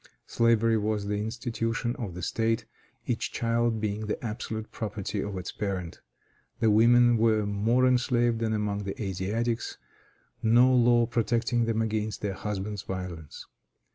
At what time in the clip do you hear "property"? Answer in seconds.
4.71-5.21